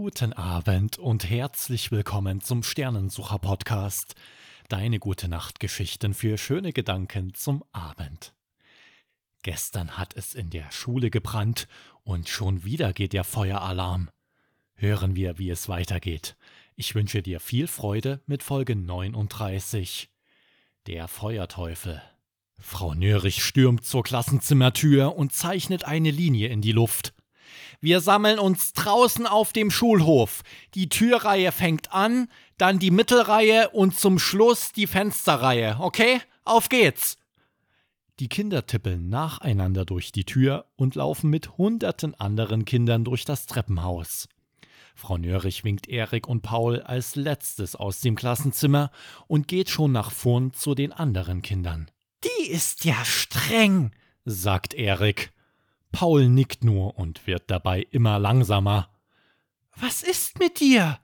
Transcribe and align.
Guten 0.00 0.32
Abend 0.32 0.96
und 0.96 1.28
herzlich 1.28 1.90
willkommen 1.90 2.40
zum 2.40 2.62
Sternensucher 2.62 3.40
Podcast. 3.40 4.14
Deine 4.68 5.00
gute 5.00 5.26
Nachtgeschichten 5.26 6.14
für 6.14 6.38
schöne 6.38 6.72
Gedanken 6.72 7.34
zum 7.34 7.64
Abend. 7.72 8.32
Gestern 9.42 9.98
hat 9.98 10.14
es 10.14 10.36
in 10.36 10.50
der 10.50 10.70
Schule 10.70 11.10
gebrannt 11.10 11.66
und 12.04 12.28
schon 12.28 12.62
wieder 12.62 12.92
geht 12.92 13.12
der 13.12 13.24
Feueralarm. 13.24 14.08
Hören 14.76 15.16
wir, 15.16 15.36
wie 15.40 15.50
es 15.50 15.68
weitergeht. 15.68 16.36
Ich 16.76 16.94
wünsche 16.94 17.20
dir 17.20 17.40
viel 17.40 17.66
Freude 17.66 18.20
mit 18.24 18.44
Folge 18.44 18.76
39. 18.76 20.10
Der 20.86 21.08
Feuerteufel. 21.08 22.00
Frau 22.60 22.94
Nörich 22.94 23.42
stürmt 23.42 23.84
zur 23.84 24.04
Klassenzimmertür 24.04 25.16
und 25.16 25.32
zeichnet 25.32 25.82
eine 25.82 26.12
Linie 26.12 26.50
in 26.50 26.62
die 26.62 26.70
Luft. 26.70 27.14
Wir 27.80 28.00
sammeln 28.00 28.38
uns 28.38 28.72
draußen 28.72 29.26
auf 29.26 29.52
dem 29.52 29.70
Schulhof. 29.70 30.42
Die 30.74 30.88
Türreihe 30.88 31.52
fängt 31.52 31.92
an, 31.92 32.28
dann 32.56 32.78
die 32.78 32.90
Mittelreihe 32.90 33.70
und 33.70 33.96
zum 33.96 34.18
Schluss 34.18 34.72
die 34.72 34.88
Fensterreihe. 34.88 35.76
Okay? 35.78 36.20
Auf 36.44 36.68
geht's! 36.68 37.16
Die 38.18 38.28
Kinder 38.28 38.66
tippeln 38.66 39.08
nacheinander 39.08 39.84
durch 39.84 40.10
die 40.10 40.24
Tür 40.24 40.66
und 40.74 40.96
laufen 40.96 41.30
mit 41.30 41.56
hunderten 41.56 42.16
anderen 42.16 42.64
Kindern 42.64 43.04
durch 43.04 43.24
das 43.24 43.46
Treppenhaus. 43.46 44.28
Frau 44.96 45.16
Nörich 45.16 45.62
winkt 45.62 45.88
Erik 45.88 46.26
und 46.26 46.42
Paul 46.42 46.80
als 46.80 47.14
letztes 47.14 47.76
aus 47.76 48.00
dem 48.00 48.16
Klassenzimmer 48.16 48.90
und 49.28 49.46
geht 49.46 49.70
schon 49.70 49.92
nach 49.92 50.10
vorn 50.10 50.52
zu 50.52 50.74
den 50.74 50.92
anderen 50.92 51.42
Kindern. 51.42 51.88
Die 52.24 52.50
ist 52.50 52.84
ja 52.84 53.04
streng, 53.04 53.92
sagt 54.24 54.74
Erik. 54.74 55.30
Paul 55.92 56.28
nickt 56.28 56.64
nur 56.64 56.98
und 56.98 57.26
wird 57.26 57.50
dabei 57.50 57.86
immer 57.90 58.18
langsamer. 58.18 58.88
Was 59.76 60.02
ist 60.02 60.38
mit 60.38 60.60
dir? 60.60 60.98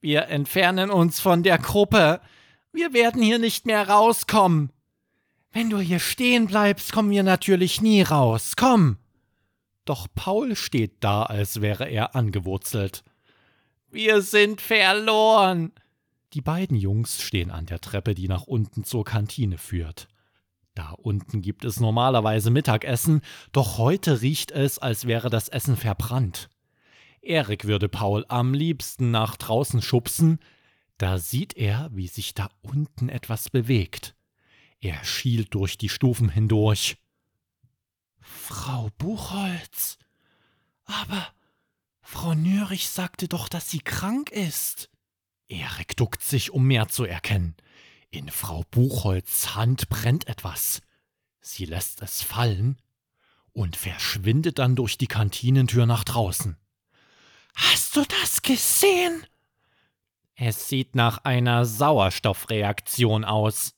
Wir 0.00 0.28
entfernen 0.28 0.90
uns 0.90 1.20
von 1.20 1.42
der 1.42 1.58
Gruppe. 1.58 2.20
Wir 2.72 2.92
werden 2.92 3.22
hier 3.22 3.38
nicht 3.38 3.66
mehr 3.66 3.88
rauskommen. 3.88 4.70
Wenn 5.52 5.70
du 5.70 5.78
hier 5.78 6.00
stehen 6.00 6.46
bleibst, 6.46 6.92
kommen 6.92 7.10
wir 7.10 7.22
natürlich 7.22 7.80
nie 7.80 8.02
raus. 8.02 8.54
Komm. 8.56 8.98
Doch 9.84 10.08
Paul 10.14 10.56
steht 10.56 10.96
da, 11.00 11.22
als 11.22 11.60
wäre 11.60 11.88
er 11.88 12.16
angewurzelt. 12.16 13.04
Wir 13.90 14.22
sind 14.22 14.60
verloren. 14.60 15.72
Die 16.32 16.40
beiden 16.40 16.76
Jungs 16.76 17.22
stehen 17.22 17.52
an 17.52 17.66
der 17.66 17.80
Treppe, 17.80 18.14
die 18.14 18.26
nach 18.26 18.42
unten 18.42 18.82
zur 18.82 19.04
Kantine 19.04 19.56
führt. 19.56 20.08
Da 20.74 20.90
unten 20.90 21.40
gibt 21.40 21.64
es 21.64 21.78
normalerweise 21.78 22.50
Mittagessen, 22.50 23.20
doch 23.52 23.78
heute 23.78 24.20
riecht 24.22 24.50
es, 24.50 24.78
als 24.78 25.06
wäre 25.06 25.30
das 25.30 25.48
Essen 25.48 25.76
verbrannt. 25.76 26.50
Erik 27.22 27.64
würde 27.64 27.88
Paul 27.88 28.24
am 28.28 28.52
liebsten 28.54 29.10
nach 29.10 29.36
draußen 29.36 29.80
schubsen, 29.82 30.40
da 30.98 31.18
sieht 31.18 31.56
er, 31.56 31.90
wie 31.92 32.08
sich 32.08 32.34
da 32.34 32.50
unten 32.62 33.08
etwas 33.08 33.50
bewegt. 33.50 34.14
Er 34.80 35.02
schielt 35.04 35.54
durch 35.54 35.78
die 35.78 35.88
Stufen 35.88 36.28
hindurch. 36.28 36.98
Frau 38.20 38.90
Buchholz. 38.98 39.98
Aber 40.84 41.26
Frau 42.00 42.34
Nörich 42.34 42.88
sagte 42.88 43.28
doch, 43.28 43.48
dass 43.48 43.70
sie 43.70 43.80
krank 43.80 44.30
ist. 44.30 44.90
Erik 45.48 45.96
duckt 45.96 46.22
sich, 46.22 46.50
um 46.50 46.66
mehr 46.66 46.88
zu 46.88 47.04
erkennen. 47.04 47.56
In 48.14 48.30
Frau 48.30 48.62
Buchholz 48.70 49.56
Hand 49.56 49.88
brennt 49.88 50.28
etwas. 50.28 50.82
Sie 51.40 51.64
lässt 51.64 52.00
es 52.00 52.22
fallen 52.22 52.80
und 53.52 53.74
verschwindet 53.74 54.60
dann 54.60 54.76
durch 54.76 54.96
die 54.96 55.08
Kantinentür 55.08 55.84
nach 55.84 56.04
draußen. 56.04 56.56
Hast 57.56 57.96
du 57.96 58.04
das 58.04 58.42
gesehen? 58.42 59.26
Es 60.36 60.68
sieht 60.68 60.94
nach 60.94 61.24
einer 61.24 61.64
Sauerstoffreaktion 61.64 63.24
aus. 63.24 63.74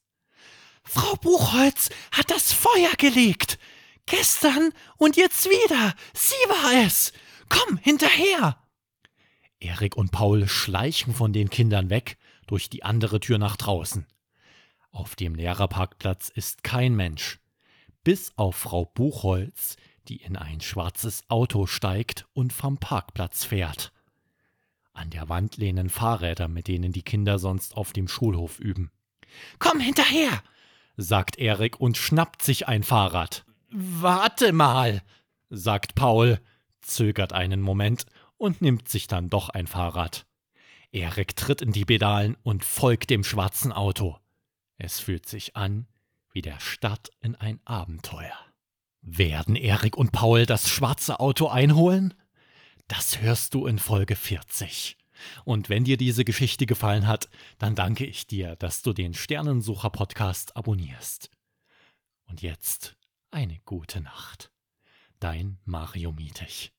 Frau 0.84 1.14
Buchholz 1.16 1.88
hat 2.12 2.30
das 2.30 2.52
Feuer 2.52 2.92
gelegt. 2.98 3.58
Gestern 4.04 4.70
und 4.98 5.16
jetzt 5.16 5.46
wieder. 5.46 5.94
Sie 6.12 6.34
war 6.50 6.84
es. 6.84 7.14
Komm 7.48 7.78
hinterher. 7.78 8.58
Erik 9.60 9.96
und 9.96 10.12
Paul 10.12 10.46
schleichen 10.46 11.14
von 11.14 11.32
den 11.32 11.48
Kindern 11.48 11.88
weg 11.88 12.19
durch 12.46 12.69
die 12.69 12.82
andere 12.82 13.19
Tür 13.19 13.38
nach 13.38 13.56
draußen. 13.56 14.06
Auf 14.96 15.14
dem 15.14 15.34
Lehrerparkplatz 15.34 16.30
ist 16.30 16.64
kein 16.64 16.96
Mensch, 16.96 17.38
bis 18.02 18.32
auf 18.36 18.56
Frau 18.56 18.86
Buchholz, 18.86 19.76
die 20.08 20.16
in 20.16 20.36
ein 20.36 20.62
schwarzes 20.62 21.28
Auto 21.28 21.66
steigt 21.66 22.26
und 22.32 22.50
vom 22.54 22.78
Parkplatz 22.78 23.44
fährt. 23.44 23.92
An 24.94 25.10
der 25.10 25.28
Wand 25.28 25.58
lehnen 25.58 25.90
Fahrräder, 25.90 26.48
mit 26.48 26.66
denen 26.66 26.92
die 26.92 27.02
Kinder 27.02 27.38
sonst 27.38 27.76
auf 27.76 27.92
dem 27.92 28.08
Schulhof 28.08 28.58
üben. 28.58 28.90
Komm 29.58 29.80
hinterher, 29.80 30.42
sagt 30.96 31.38
Erik 31.38 31.78
und 31.78 31.98
schnappt 31.98 32.42
sich 32.42 32.66
ein 32.66 32.82
Fahrrad. 32.82 33.44
Warte 33.70 34.54
mal, 34.54 35.02
sagt 35.50 35.94
Paul, 35.94 36.40
zögert 36.80 37.34
einen 37.34 37.60
Moment 37.60 38.06
und 38.38 38.62
nimmt 38.62 38.88
sich 38.88 39.08
dann 39.08 39.28
doch 39.28 39.50
ein 39.50 39.66
Fahrrad. 39.66 40.24
Erik 40.90 41.36
tritt 41.36 41.60
in 41.60 41.72
die 41.72 41.84
Pedalen 41.84 42.38
und 42.42 42.64
folgt 42.64 43.10
dem 43.10 43.24
schwarzen 43.24 43.72
Auto. 43.72 44.16
Es 44.78 45.00
fühlt 45.00 45.26
sich 45.26 45.56
an 45.56 45.87
wie 46.32 46.42
der 46.42 46.60
Start 46.60 47.10
in 47.20 47.34
ein 47.34 47.60
Abenteuer. 47.64 48.38
Werden 49.00 49.56
Erik 49.56 49.97
und 49.97 50.12
Paul 50.12 50.44
das 50.44 50.69
schwarze 50.69 51.20
Auto 51.20 51.48
einholen? 51.48 52.12
Das 52.88 53.20
hörst 53.20 53.54
du 53.54 53.66
in 53.66 53.78
Folge 53.78 54.16
40. 54.16 54.98
Und 55.44 55.69
wenn 55.69 55.84
dir 55.84 55.97
diese 55.97 56.25
Geschichte 56.25 56.66
gefallen 56.66 57.06
hat, 57.06 57.28
dann 57.59 57.75
danke 57.75 58.04
ich 58.04 58.26
dir, 58.26 58.56
dass 58.56 58.82
du 58.82 58.92
den 58.92 59.14
Sternensucher 59.14 59.91
Podcast 59.91 60.56
abonnierst. 60.56 61.31
Und 62.26 62.43
jetzt 62.43 62.97
eine 63.31 63.58
gute 63.64 64.00
Nacht. 64.00 64.50
Dein 65.20 65.58
Mario 65.64 66.12
Mietig. 66.12 66.72